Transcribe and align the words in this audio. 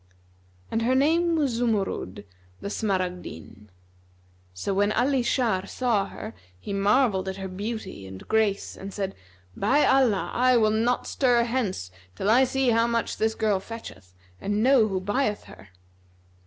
And 0.71 0.81
her 0.81 0.95
name 0.95 1.35
was 1.35 1.59
Zumurrud—the 1.59 2.67
Smaragdine. 2.69 3.69
So 4.51 4.73
when 4.73 4.91
Ali 4.93 5.21
Shar 5.21 5.67
saw 5.67 6.07
her, 6.07 6.33
he 6.59 6.73
marvelled 6.73 7.27
at 7.29 7.35
her 7.37 7.47
beauty 7.47 8.07
and 8.07 8.27
grace 8.27 8.75
and 8.75 8.91
said, 8.91 9.13
"By 9.55 9.85
Allah, 9.85 10.31
I 10.33 10.57
will 10.57 10.71
not 10.71 11.05
stir 11.05 11.43
hence 11.43 11.91
till 12.15 12.31
I 12.31 12.45
see 12.45 12.69
how 12.71 12.87
much 12.87 13.17
this 13.17 13.35
girl 13.35 13.59
fetcheth, 13.59 14.15
and 14.39 14.63
know 14.63 14.87
who 14.87 14.99
buyeth 14.99 15.43
her!" 15.43 15.69